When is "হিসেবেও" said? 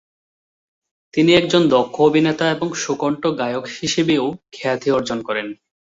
3.77-4.25